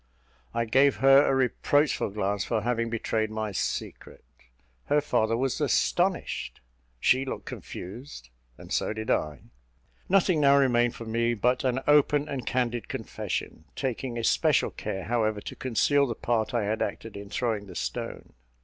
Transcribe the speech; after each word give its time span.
I 0.51 0.65
gave 0.65 0.95
her 0.95 1.27
a 1.27 1.35
reproachful 1.35 2.09
glance 2.09 2.43
for 2.43 2.61
having 2.61 2.89
betrayed 2.89 3.29
my 3.29 3.51
secret; 3.51 4.25
her 4.85 4.99
father 4.99 5.37
was 5.37 5.61
astonished 5.61 6.59
she 6.99 7.23
looked 7.23 7.45
confused, 7.45 8.31
and 8.57 8.73
so 8.73 8.93
did 8.93 9.11
I. 9.11 9.41
Nothing 10.09 10.41
now 10.41 10.57
remained 10.57 10.95
for 10.95 11.05
me 11.05 11.35
but 11.35 11.63
an 11.63 11.81
open 11.87 12.27
and 12.27 12.47
candid 12.47 12.87
confession, 12.87 13.65
taking 13.75 14.17
especial 14.17 14.71
care, 14.71 15.03
however, 15.03 15.39
to 15.41 15.55
conceal 15.55 16.07
the 16.07 16.15
part 16.15 16.51
I 16.51 16.63
had 16.63 16.81
acted 16.81 17.15
in 17.15 17.29
throwing 17.29 17.67
the 17.67 17.75
stone. 17.75 18.33